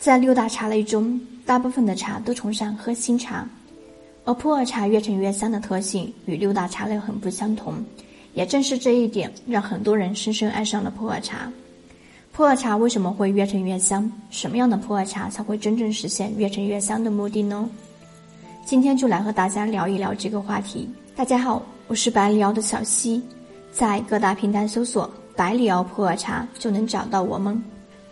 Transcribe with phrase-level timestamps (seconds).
[0.00, 3.46] 在六大茶类中，大部分的茶都崇尚喝新茶，
[4.24, 7.74] 而普洱茶越陈越香的特性与六大茶类很不相同。
[8.32, 11.52] 也正是这一点，让很多人深深爱上了普洱茶。
[12.32, 14.10] 普洱茶为什么会越陈越香？
[14.30, 17.68] 什么样的普洱茶才会真正实现越陈越香的目的呢？
[18.64, 20.88] 今天就来和大家聊一聊这个话题。
[21.14, 23.22] 大家好，我是百里奥的小溪，
[23.70, 27.62] 在各大平台搜索“百里奥普洱茶”就能找到我们。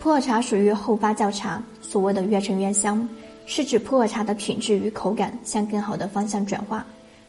[0.00, 1.60] 普洱茶属于后发酵茶，
[1.90, 3.08] 所谓的越陈越香，
[3.46, 6.84] 是指普洱茶的品质与口感向更好的方向转化。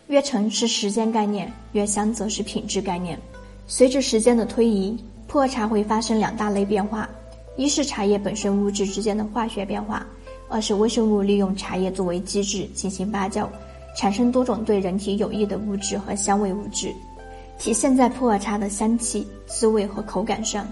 [0.08, 3.18] 越陈是时间概念，越香则是品质概念。
[3.68, 7.08] 随着时间的推移，普洱茶会发生两大类变化：
[7.56, 10.02] 一是茶叶本身物质之间的化学变化；
[10.50, 13.48] 二是微生物利用茶叶作为基质进行发酵，
[13.96, 16.94] 产生多种对人体有益的物质和香味物质，
[17.58, 20.68] 体现在普洱茶的香气、滋味和口感上。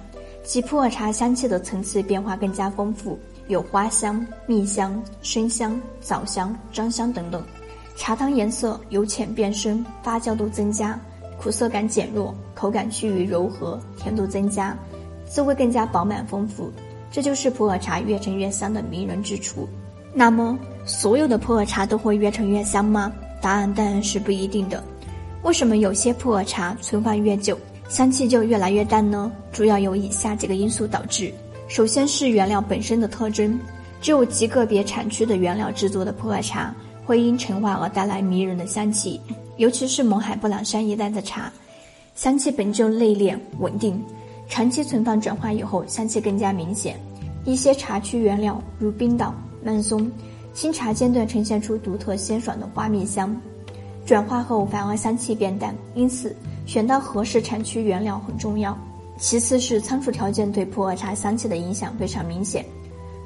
[0.47, 3.19] 其普洱茶香气的层次变化更加丰富，
[3.49, 7.43] 有花香、蜜香、生香、枣香、樟香等等。
[7.97, 10.97] 茶汤颜色由浅变深，发酵度增加，
[11.37, 14.73] 苦涩感减弱，口感趋于柔和，甜度增加，
[15.25, 16.71] 滋味更加饱满丰富。
[17.11, 19.67] 这就是普洱茶越陈越香的迷人之处。
[20.13, 23.11] 那么，所有的普洱茶都会越陈越香吗？
[23.41, 24.81] 答案当然是不一定的。
[25.43, 27.59] 为什么有些普洱茶存放越久？
[27.89, 31.33] 香气就越来越淡呢，主要有以下几个因素导致。
[31.69, 33.57] 首先是原料本身的特征，
[34.01, 39.19] 只有极个别产区的原料制作的普洱茶，会因陈化而带来迷人的香气。
[39.55, 41.51] 尤其是勐海布朗山一带的茶，
[42.13, 44.01] 香气本就内敛稳定，
[44.47, 46.99] 长期存放转化以后，香气更加明显。
[47.45, 50.11] 一些茶区原料如冰岛、曼松，
[50.53, 53.35] 新茶间段呈现出独特鲜爽的花蜜香，
[54.05, 56.35] 转化后反而香气变淡，因此。
[56.67, 58.77] 选到合适产区原料很重要。
[59.17, 62.63] 其次是仓储条件对普洱茶香气的影响非常明显。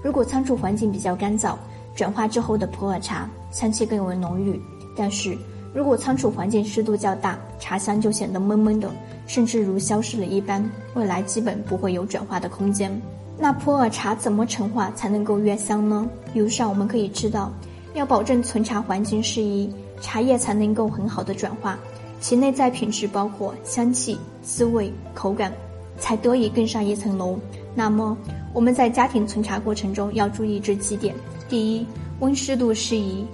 [0.01, 1.55] 如果仓储环境比较干燥，
[1.93, 4.53] 转化之后的普洱茶香气更为浓郁；
[4.95, 5.37] 但是
[5.73, 8.89] 如果仓储环境湿度较大，茶香就显得闷闷的，
[9.27, 10.63] 甚至如消失了一般，
[10.93, 12.89] 未来基本不会有转化的空间。
[13.37, 16.07] 那普洱茶怎么陈化才能够越香呢？
[16.31, 17.51] 比如上我们可以知道，
[17.95, 19.69] 要保证存茶环境适宜，
[19.99, 21.77] 茶叶才能够很好的转化。
[22.21, 25.51] 其内在品质包括香气、滋味、口感，
[25.97, 27.37] 才得以更上一层楼。
[27.75, 28.15] 那么
[28.53, 31.15] 我们在家庭存茶过程中要注意这几点：
[31.49, 31.85] 第一，
[32.19, 33.25] 温湿度适宜，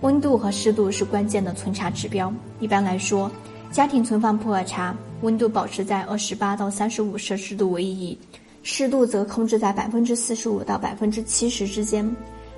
[0.00, 2.32] 温度和湿度是关键的存茶指标。
[2.58, 3.30] 一般来说，
[3.70, 8.18] 家庭存放普洱茶，温度保持在二十八到三十五摄氏度为宜，
[8.64, 12.04] 湿度则控制在百分之四十五到百分之七十之间，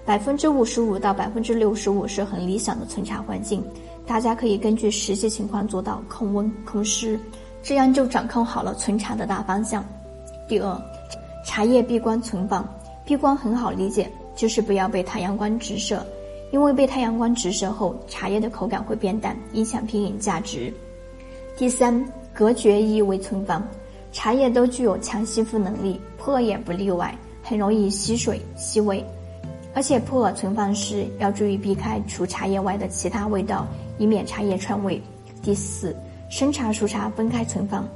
[0.05, 3.65] 百分之五十五到百分之六十五是很理想的存茶环境。
[4.07, 7.19] 大家可以根据实际情况做到控温控湿，
[7.63, 9.83] 这样就掌控好了存茶的大方向。
[10.47, 10.83] 第二，
[11.47, 12.69] 茶叶避光存放，
[13.07, 16.05] 避光很好理解，就是不要被太阳光直射，
[16.53, 20.71] 因为被太阳光直射后，茶叶的口感会变淡，影响品饮价值。
[21.57, 22.05] 第三，
[22.35, 23.67] 隔绝异味存放，
[24.13, 29.03] 茶叶都具有强吸附能力，普洱也不例外，很容易吸水吸味，
[29.75, 33.67] 而且普洱存放时要注意避开除茶叶外的其他味道。
[33.99, 35.01] 以免茶叶串味。
[35.43, 35.95] 第四，
[36.29, 37.87] 生茶、熟茶分开存放。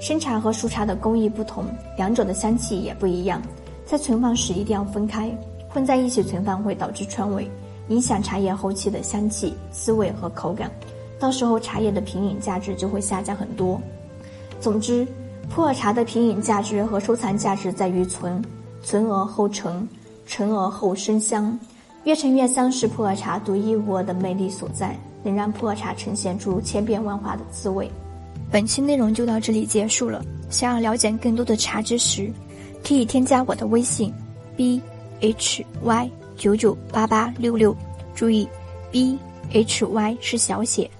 [0.00, 1.64] 生茶和熟茶的工艺不同，
[1.96, 3.40] 两者的香气也不一样，
[3.86, 5.34] 在存放时一定要分开，
[5.68, 7.50] 混在一起存放会导致串味，
[7.88, 10.70] 影响茶叶后期的香气、滋味和口感，
[11.18, 13.80] 到时候茶叶的品饮价值就会下降很多。
[14.60, 15.06] 总之，
[15.48, 18.40] 普洱茶的品饮价值和收藏价值在于存，
[18.82, 19.88] 存而后成，
[20.28, 21.58] 陈而后生香。
[22.04, 24.96] 越陈越香是普洱茶独一无二的魅力所在。
[25.22, 27.90] 能让普洱茶呈现出千变万化的滋味。
[28.50, 30.24] 本期内容就到这里结束了。
[30.48, 32.32] 想要了解更多的茶知识，
[32.82, 34.12] 可以添加我的微信
[34.56, 34.80] ：b
[35.20, 37.76] h y 九九八八六六。
[38.14, 38.48] 注意
[38.90, 39.18] ，b
[39.50, 40.90] h y 是小写。